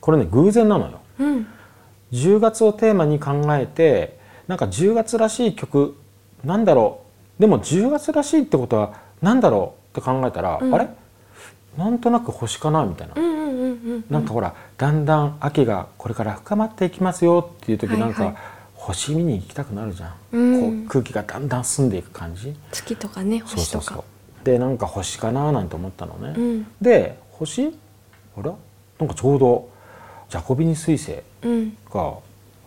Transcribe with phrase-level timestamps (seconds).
[0.00, 1.00] これね偶然なのよ。
[1.18, 1.46] うん。
[2.12, 4.18] 10月をテーマに考えて
[4.48, 5.96] なんか10月らしい曲
[6.44, 7.02] なんだろ
[7.38, 7.40] う。
[7.40, 10.74] でも10月らしいってことはなんだろうって考えたら、うん。
[10.74, 10.88] あれ？
[11.78, 13.14] なんとなく星かなみたいな、
[14.10, 18.34] なんかほらだんだん秋がこれから深まっていきますよっていう時はいなんか、はい
[18.74, 20.86] 星見に行きたくなるじゃん、うん。
[20.86, 22.56] こう空気がだんだん澄んでいく感じ。
[22.72, 23.84] 月とかねそう星とか。
[23.84, 24.04] そうそう。
[24.44, 26.66] でなんか星かななんて思ったのね、うん。
[26.80, 27.74] で星？
[28.38, 28.54] あら？
[28.98, 29.68] なんかちょうど
[30.30, 31.76] ジャコビニ彗星うん。
[31.92, 32.14] が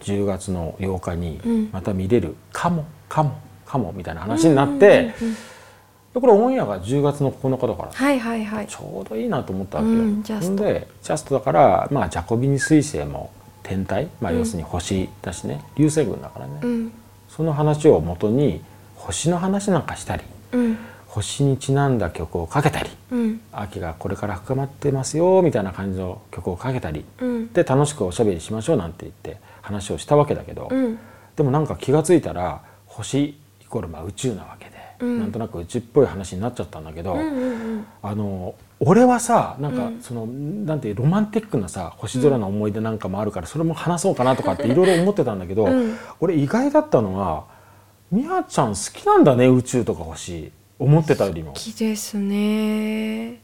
[0.00, 1.70] 10月の8日にうん。
[1.72, 5.14] また見れるかもかもかもみたいな話になって
[6.12, 8.66] でこれオンエアが10月の9日だからはいはいはい。
[8.66, 9.94] ちょうどいいなと思ったわけよ。
[9.94, 13.30] うんジャでジャストだから、まあ、ジャコビニ彗星も
[13.62, 14.38] 天体、まあ、うん。
[14.40, 16.92] 要するに星だしね、流星群だからね、うん。
[17.28, 18.60] その話をもとに
[18.96, 20.22] 星の話なんかしたり
[20.52, 20.78] うん
[21.12, 23.40] 星にちなんだ曲をかけたりうん。
[23.52, 27.52] 秋がこれから深まってますよみたいな感じの曲をかけたりうん。
[27.52, 30.98] で楽しくおしゃべりしましょうなんて言って話をしたわけだけど、うん。
[31.36, 33.36] でもなんか気が付いたら星イ
[33.68, 35.20] コールまあ宇宙なわけで、うん。
[35.20, 37.18] なんとなく宇宙っぽい話になっちゃったんだけど、
[38.02, 40.00] あの俺はさなんかうん。
[40.00, 45.98] その、なんてロマンティックなさ星空の思い出なんかもあるからそれも話そうかなとかっていろいろ思ってたんだけど、 うん。
[46.20, 47.44] 俺意外だったのは
[48.10, 50.50] みやちゃん好きなんだね宇宙とか星
[50.82, 51.58] 思ってたよりも好。
[51.58, 53.41] きですね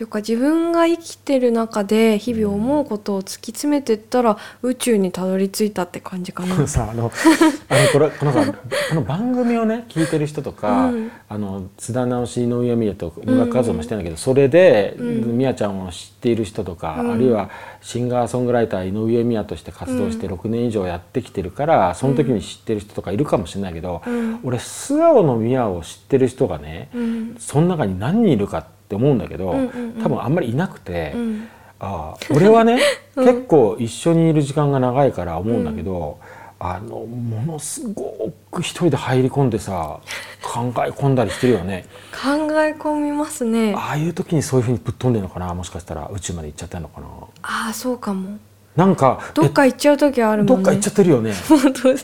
[0.00, 6.56] というか自分が生きてる中で日々思うことを突き詰めてったら宇宙にたどり着いたって感じかな。
[6.66, 7.12] さあの
[7.68, 8.50] あのこれこのさ
[8.88, 11.10] この番組をね聞いてる人とか、うん。
[11.28, 15.36] あの津田直し井上美也と音楽活動もしてんだけど、それでうん。
[15.36, 17.12] 美也ちゃんを知っている人とか、うん。
[17.12, 17.50] あるいは
[17.82, 24.40] シンガーソングライター井上美也として活動して6年以上やってきてるから、その時に知ってる人とかいるかもしれないけど、うん。
[24.44, 29.54] 俺素顔の美也を知ってる人がね、うんその中に何人いるかって思うんだけど、
[30.02, 31.12] 多分あんまりいなくて。
[31.14, 31.48] うん。
[31.82, 32.78] ああ俺はね、
[33.16, 33.24] うん。
[33.24, 36.18] 結構一緒にいる時間が長いから思うんだけど、
[36.62, 39.98] あのものすごく一人で入り込んでさ
[40.42, 41.86] 考え込んだりしてるよね。
[42.12, 42.30] 考
[42.60, 43.72] え込みますね。
[43.74, 47.06] ああいう時にそういうふうにぶっ飛んでるのかなもしかしたら宇宙まで行っちゃってるのかな。
[47.42, 48.38] ああそうかも。
[48.76, 50.52] なんかどっか行っちゃう時あるもんね。
[50.52, 51.32] えどっか行っちゃってるよね。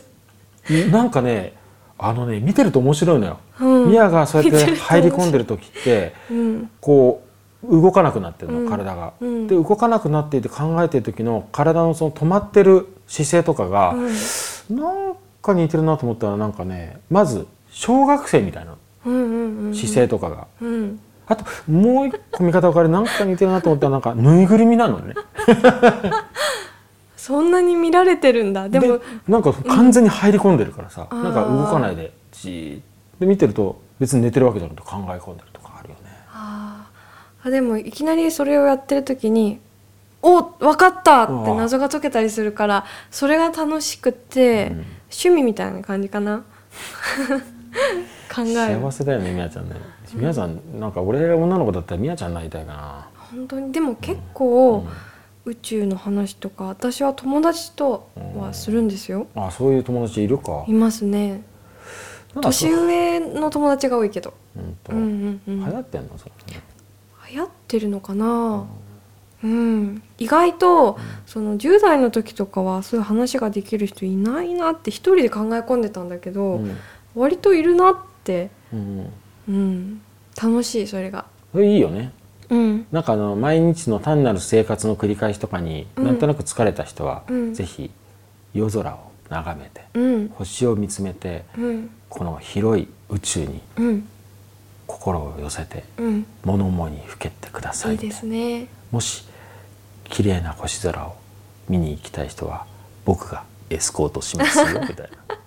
[0.91, 1.53] なんかね
[1.99, 3.89] あのね見てると面白いのよ、うん。
[3.89, 6.69] ミヤがそうやって入り込んでる時ってうん。
[6.79, 7.23] こ
[7.63, 8.69] う動かなくなってるの、うん。
[8.69, 9.13] 体が。
[9.19, 9.47] うん。
[9.47, 14.79] で動かなくなっていて考えてる時の体のその止まってる姿勢とかが、うん。
[14.79, 18.75] なんか似てるなと思ったらなんかねまず小学生みたいな
[19.05, 20.99] うんうんうん姿勢とかが、うん。
[21.25, 22.89] あともう一個見方分かる。
[22.89, 25.15] なんか似てるなと思ったらなんかぬいぐるみなのね
[27.17, 28.69] そんなに見られてるんだ。
[28.69, 32.81] でもなんか完全に入り込んでるからさ、うんなんか動かないでじーっ
[33.19, 36.01] て見てると別に寝てるわけじゃなくて考え込んでるとかあるよね。
[36.31, 36.89] あ
[37.49, 39.59] でもいきなりそれをやってる時に
[40.21, 44.85] 「お分かった!」って謎が解けたりするからそれが楽しくて、うん。
[45.09, 46.43] 趣味みたいな感じかな。
[48.33, 48.81] 考える。
[48.81, 49.75] 幸せだよねみやちゃんね。
[50.13, 53.07] みやちゃんなんか俺女の子だったらみやちゃんになりたいかな。
[53.31, 53.71] 本当に。
[53.71, 54.89] でも結構、うん
[55.47, 60.65] 宇宙の話とか私は友達とはするんですよ、あそういう友達いるか。
[60.67, 60.73] い。
[60.73, 61.41] ますね。
[62.41, 64.91] 年上の友達が多いけど、うんと。
[64.91, 66.17] うんうんうん、流行ってんの？
[66.17, 66.61] それね。
[67.31, 68.67] 流行ってるのかな？
[69.43, 76.77] うん、意外とその10代の時とかはそういう話ができる人いないなって一人で考え込んでたんだけど、うん。
[77.15, 79.13] 割といるなって、うん。
[79.47, 80.01] うん、
[80.35, 81.25] 楽しいそれが。
[81.51, 82.11] それいいよね。
[82.49, 82.85] うん。
[82.91, 86.05] なんかあの毎日の単なる生活の繰り返しとかに、うん。
[86.05, 87.53] なんとなく疲れた人は、うん。
[87.53, 87.91] ぜひ
[88.53, 90.29] 夜空を眺めて、うん。
[90.29, 91.89] 星を見つめてうん。
[92.09, 94.07] この広い宇宙にうん。
[94.85, 96.25] 心を寄せてうん。
[96.43, 97.93] 物思いにふけてください。
[97.93, 98.67] いいですね。
[98.91, 99.25] もし
[100.05, 101.15] 綺麗な星空を
[101.67, 102.65] 見に行きたい人は
[103.05, 105.35] 僕がエスコートしますよみたいな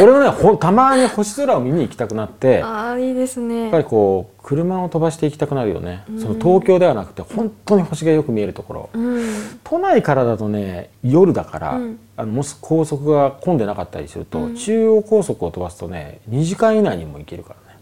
[0.00, 3.68] 俺はねほたまに星空を見に行きたくなってやああいいですね。
[3.68, 6.20] っぱりこう車を飛ばして行きたくなるよね、うん。
[6.20, 9.60] その東京ではなくて本当に星がよく見えるところ、うん。
[9.64, 11.98] 都内からだとね夜だから、うん。
[12.16, 14.56] あのもし高速が混んでなかったりすると、うん。
[14.56, 17.78] 中央高速を飛ばすとね2時間以内にも行けるからね。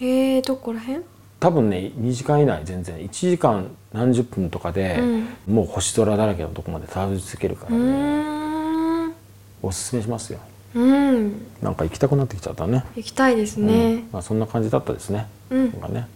[0.00, 1.04] えー、どこら辺？
[1.40, 2.98] 多分ね2時間以内全然。
[2.98, 5.00] 1時間何十分とかで、
[5.48, 9.14] もう星空だらけのとこまでたどり着けるかうらね、
[9.62, 10.38] おすすめしますよ
[10.74, 11.46] うん。
[11.62, 12.84] なんか行きたくなってきちゃったね。
[12.96, 13.66] 行きたいですうん。
[13.66, 14.04] ね。
[14.12, 15.72] まあ、そんな感じだったですね、うん。
[15.92, 16.08] ね